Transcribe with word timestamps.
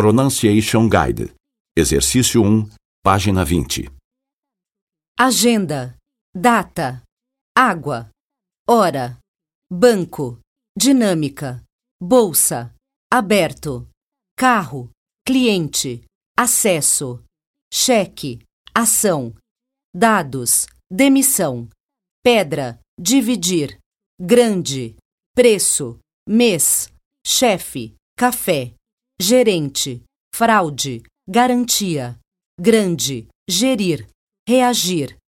Pronunciation 0.00 0.88
Guide. 0.88 1.34
Exercício 1.76 2.42
1, 2.42 2.70
página 3.02 3.44
20. 3.44 3.90
agenda, 5.14 5.94
data, 6.34 7.02
água, 7.54 8.08
hora, 8.66 9.18
banco, 9.70 10.40
dinâmica, 10.74 11.62
bolsa, 12.02 12.74
aberto, 13.12 13.86
carro, 14.34 14.90
cliente, 15.22 16.02
acesso, 16.34 17.22
cheque, 17.70 18.42
ação, 18.74 19.34
dados, 19.94 20.66
demissão, 20.90 21.68
pedra, 22.24 22.80
dividir, 22.98 23.78
grande, 24.18 24.96
preço, 25.34 26.00
mês, 26.26 26.90
chefe, 27.22 27.94
café, 28.16 28.79
gerente, 29.20 30.02
fraude, 30.34 31.02
garantia, 31.28 32.18
grande, 32.58 33.28
gerir, 33.48 34.08
reagir, 34.48 35.18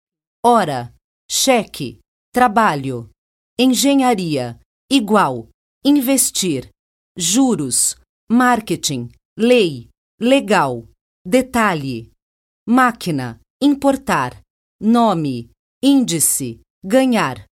hora, 0.45 0.95
cheque, 1.31 2.01
trabalho, 2.33 3.11
engenharia, 3.59 4.59
igual, 4.91 5.49
investir, 5.85 6.71
juros, 7.17 7.97
marketing, 8.31 9.11
lei, 9.39 9.91
legal, 10.19 10.89
detalhe, 11.25 12.11
máquina, 12.67 13.41
importar, 13.61 14.41
nome, 14.81 15.51
índice, 15.83 16.61
ganhar, 16.83 17.45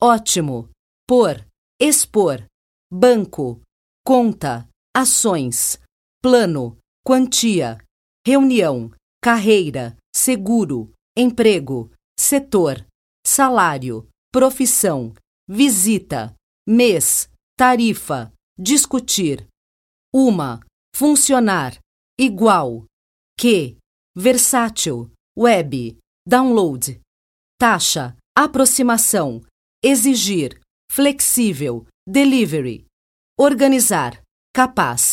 ótimo, 0.00 0.70
por, 1.06 1.46
expor, 1.78 2.46
banco, 2.90 3.60
conta, 4.04 4.66
ações, 4.94 5.81
plano, 6.22 6.78
quantia, 7.04 7.84
reunião, 8.24 8.92
carreira, 9.20 9.98
seguro, 10.14 10.94
emprego, 11.18 11.90
setor, 12.18 12.86
salário, 13.26 14.08
profissão, 14.30 15.12
visita, 15.48 16.34
mês, 16.66 17.28
tarifa, 17.58 18.32
discutir, 18.56 19.46
uma, 20.14 20.60
funcionar, 20.94 21.76
igual, 22.18 22.86
que, 23.36 23.76
versátil, 24.16 25.10
web, 25.36 25.98
download, 26.24 27.00
taxa, 27.58 28.16
aproximação, 28.36 29.42
exigir, 29.82 30.60
flexível, 30.88 31.84
delivery, 32.06 32.86
organizar, 33.36 34.22
capaz. 34.54 35.11